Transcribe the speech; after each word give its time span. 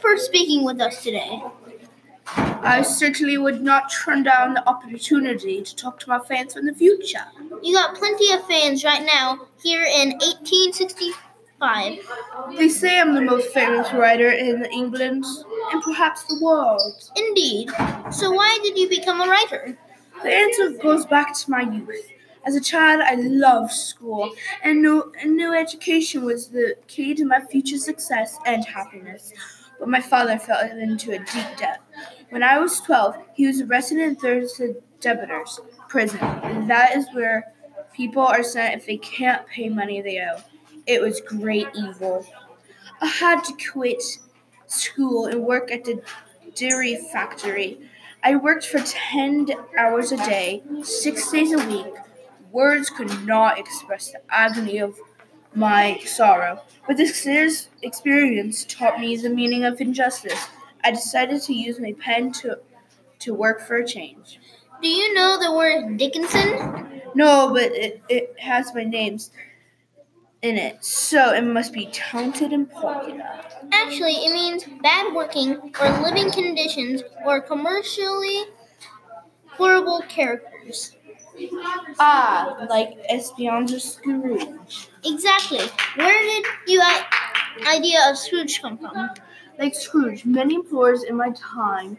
for 0.00 0.16
speaking 0.18 0.64
with 0.64 0.80
us 0.80 1.02
today. 1.02 1.42
I 2.26 2.82
certainly 2.82 3.36
would 3.38 3.62
not 3.62 3.92
turn 3.92 4.22
down 4.22 4.54
the 4.54 4.66
opportunity 4.68 5.62
to 5.62 5.76
talk 5.76 5.98
to 6.00 6.08
my 6.08 6.18
fans 6.18 6.56
in 6.56 6.64
the 6.64 6.74
future. 6.74 7.26
You 7.62 7.74
got 7.74 7.94
plenty 7.94 8.32
of 8.32 8.46
fans 8.46 8.84
right 8.84 9.04
now 9.04 9.46
here 9.62 9.82
in 9.82 10.12
1865. 10.12 11.98
They 12.56 12.68
say 12.68 12.98
I'm 13.00 13.14
the 13.14 13.20
most 13.20 13.48
famous 13.52 13.92
writer 13.92 14.30
in 14.30 14.64
England 14.66 15.24
and 15.72 15.82
perhaps 15.82 16.24
the 16.24 16.38
world. 16.42 17.10
Indeed. 17.16 17.70
So 18.10 18.30
why 18.32 18.58
did 18.62 18.78
you 18.78 18.88
become 18.88 19.20
a 19.20 19.26
writer? 19.26 19.76
The 20.22 20.34
answer 20.34 20.70
goes 20.82 21.04
back 21.06 21.34
to 21.34 21.50
my 21.50 21.62
youth. 21.62 22.10
As 22.46 22.54
a 22.54 22.60
child, 22.60 23.00
I 23.00 23.14
loved 23.14 23.72
school, 23.72 24.30
and 24.62 24.82
knew, 24.82 25.12
and 25.20 25.36
knew 25.36 25.54
education 25.54 26.24
was 26.24 26.48
the 26.48 26.76
key 26.86 27.14
to 27.14 27.24
my 27.24 27.40
future 27.40 27.78
success 27.78 28.38
and 28.44 28.64
happiness. 28.64 29.32
But 29.78 29.88
my 29.88 30.00
father 30.00 30.38
fell 30.38 30.60
into 30.60 31.12
a 31.12 31.18
deep 31.18 31.56
debt. 31.56 31.80
When 32.30 32.42
I 32.42 32.58
was 32.58 32.80
12, 32.80 33.16
he 33.34 33.46
was 33.46 33.60
arrested 33.60 33.98
and 33.98 34.10
in 34.10 34.16
Marshalsea 34.16 34.76
debtors 35.00 35.60
prison. 35.88 36.18
And 36.20 36.68
that 36.70 36.96
is 36.96 37.06
where 37.12 37.52
people 37.94 38.22
are 38.22 38.42
sent 38.42 38.74
if 38.74 38.86
they 38.86 38.96
can't 38.98 39.46
pay 39.46 39.68
money 39.68 40.00
they 40.00 40.20
owe. 40.20 40.42
It 40.86 41.00
was 41.00 41.20
great 41.20 41.68
evil. 41.74 42.26
I 43.00 43.06
had 43.06 43.42
to 43.44 43.72
quit 43.72 44.02
school 44.66 45.26
and 45.26 45.44
work 45.44 45.70
at 45.70 45.84
the 45.84 46.02
dairy 46.54 46.96
factory. 47.12 47.78
I 48.22 48.36
worked 48.36 48.66
for 48.66 48.80
10 48.80 49.50
hours 49.78 50.12
a 50.12 50.16
day, 50.16 50.62
six 50.82 51.30
days 51.30 51.52
a 51.52 51.66
week. 51.68 51.94
Words 52.54 52.88
could 52.88 53.26
not 53.26 53.58
express 53.58 54.12
the 54.12 54.20
agony 54.30 54.78
of 54.78 54.96
my 55.56 55.98
sorrow, 56.04 56.62
but 56.86 56.96
this 56.96 57.26
experience 57.82 58.64
taught 58.66 59.00
me 59.00 59.16
the 59.16 59.28
meaning 59.28 59.64
of 59.64 59.80
injustice. 59.80 60.46
I 60.84 60.92
decided 60.92 61.42
to 61.42 61.52
use 61.52 61.80
my 61.80 61.94
pen 61.98 62.30
to, 62.34 62.60
to 63.18 63.34
work 63.34 63.60
for 63.60 63.74
a 63.74 63.84
change. 63.84 64.38
Do 64.80 64.88
you 64.88 65.12
know 65.14 65.36
the 65.36 65.52
word 65.52 65.96
Dickensian? 65.96 67.02
No, 67.16 67.50
but 67.52 67.72
it, 67.72 68.00
it 68.08 68.36
has 68.38 68.72
my 68.72 68.84
names 68.84 69.32
in 70.40 70.56
it, 70.56 70.84
so 70.84 71.32
it 71.32 71.42
must 71.42 71.72
be 71.72 71.86
talented 71.86 72.52
and 72.52 72.70
popular. 72.70 73.40
Actually, 73.72 74.12
it 74.12 74.32
means 74.32 74.62
bad 74.80 75.12
working 75.12 75.72
or 75.80 75.88
living 76.02 76.30
conditions 76.30 77.02
or 77.26 77.40
commercially 77.40 78.44
horrible 79.48 80.02
characters. 80.08 80.92
Ah, 81.98 82.66
like 82.68 82.98
Ebenezer 83.08 83.80
Scrooge. 83.80 84.88
Exactly. 85.04 85.60
Where 85.96 86.22
did 86.22 86.44
your 86.66 86.82
idea 87.66 87.98
of 88.08 88.18
Scrooge 88.18 88.60
come 88.60 88.78
from? 88.78 89.10
Like 89.58 89.74
Scrooge, 89.74 90.24
many 90.24 90.54
employers 90.56 91.04
in 91.04 91.16
my 91.16 91.30
time 91.32 91.96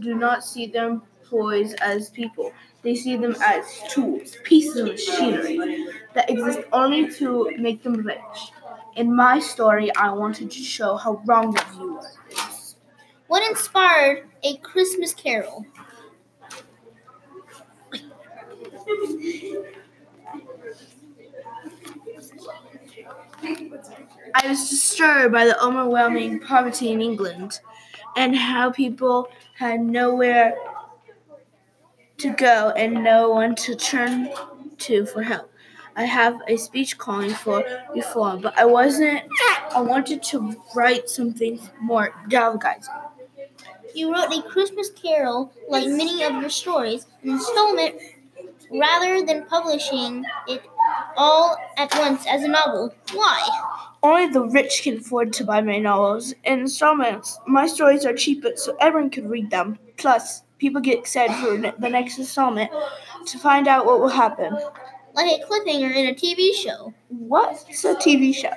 do 0.00 0.14
not 0.14 0.44
see 0.44 0.66
their 0.66 0.88
employees 0.88 1.74
as 1.74 2.10
people. 2.10 2.52
They 2.82 2.94
see 2.94 3.16
them 3.16 3.36
as 3.42 3.64
tools, 3.90 4.36
pieces 4.44 4.76
of 4.76 4.86
machinery 4.86 5.86
that 6.14 6.28
exist 6.30 6.60
only 6.72 7.10
to 7.14 7.50
make 7.58 7.82
them 7.82 7.94
rich. 7.94 8.52
In 8.96 9.14
my 9.14 9.38
story, 9.40 9.94
I 9.96 10.10
wanted 10.12 10.50
to 10.50 10.58
show 10.58 10.96
how 10.96 11.22
wrong 11.26 11.52
the 11.52 11.64
view 11.72 11.98
is. 11.98 12.76
What 13.26 13.48
inspired 13.50 14.28
A 14.42 14.56
Christmas 14.58 15.14
Carol? 15.14 15.66
I 24.34 24.48
was 24.48 24.70
disturbed 24.70 25.32
by 25.32 25.44
the 25.44 25.62
overwhelming 25.62 26.40
poverty 26.40 26.90
in 26.92 27.00
England 27.00 27.60
and 28.16 28.36
how 28.36 28.70
people 28.70 29.28
had 29.56 29.80
nowhere 29.80 30.54
to 32.18 32.30
go 32.30 32.72
and 32.76 33.04
no 33.04 33.30
one 33.30 33.54
to 33.56 33.74
turn 33.74 34.30
to 34.78 35.06
for 35.06 35.22
help. 35.22 35.50
I 35.96 36.04
have 36.04 36.40
a 36.48 36.56
speech 36.56 36.98
calling 36.98 37.30
for 37.30 37.64
reform, 37.94 38.40
but 38.40 38.58
I 38.58 38.64
wasn't. 38.64 39.22
I 39.74 39.80
wanted 39.80 40.22
to 40.24 40.56
write 40.74 41.08
something 41.08 41.60
more 41.80 42.14
galvanizing. 42.28 42.94
You 43.94 44.12
wrote 44.12 44.32
a 44.32 44.42
Christmas 44.42 44.90
Carol, 44.90 45.52
like 45.68 45.86
many 45.86 46.24
of 46.24 46.32
your 46.40 46.50
stories, 46.50 47.06
an 47.22 47.30
installment 47.30 47.94
rather 48.70 49.24
than 49.24 49.46
publishing 49.46 50.24
it 50.48 50.62
all 51.16 51.56
at 51.76 51.94
once 51.98 52.26
as 52.26 52.42
a 52.42 52.48
novel. 52.48 52.94
Why? 53.12 53.48
Only 54.02 54.26
the 54.26 54.42
rich 54.42 54.82
can 54.82 54.98
afford 54.98 55.32
to 55.34 55.44
buy 55.44 55.60
my 55.62 55.78
novels 55.78 56.34
in 56.44 56.60
installments. 56.60 57.38
My 57.46 57.66
stories 57.66 58.04
are 58.04 58.12
cheaper, 58.12 58.52
so 58.56 58.76
everyone 58.80 59.10
can 59.10 59.28
read 59.28 59.50
them. 59.50 59.78
Plus, 59.96 60.42
people 60.58 60.80
get 60.80 60.98
excited 60.98 61.34
for 61.36 61.56
the 61.56 61.88
next 61.88 62.18
installment 62.18 62.70
to 63.26 63.38
find 63.38 63.66
out 63.66 63.86
what 63.86 64.00
will 64.00 64.08
happen. 64.08 64.52
Like 65.14 65.40
a 65.40 65.44
cliffhanger 65.44 65.94
in 65.94 66.06
a 66.08 66.14
TV 66.14 66.52
show. 66.54 66.92
What's 67.08 67.84
a 67.84 67.94
TV 67.94 68.34
show? 68.34 68.52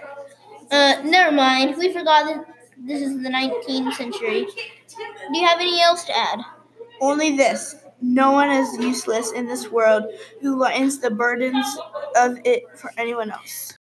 Uh, 0.72 1.01
never 1.03 1.31
mind. 1.31 1.78
We 1.78 1.94
forgot 1.94 2.25
that 2.25 2.45
this 2.78 3.01
is 3.01 3.22
the 3.22 3.29
19th 3.29 3.94
century. 3.94 4.47
Do 5.31 5.39
you 5.39 5.45
have 5.45 5.59
any 5.59 5.81
else 5.81 6.03
to 6.06 6.18
add? 6.18 6.39
Only 7.00 7.38
this. 7.38 7.75
No 8.02 8.31
one 8.31 8.50
is 8.50 8.78
useless 8.80 9.31
in 9.31 9.46
this 9.47 9.69
world 9.72 10.06
who 10.41 10.58
lightens 10.58 11.00
the 11.00 11.12
burdens 11.12 11.66
of 12.16 12.40
it 12.46 12.63
for 12.75 12.91
anyone 12.97 13.31
else. 13.31 13.77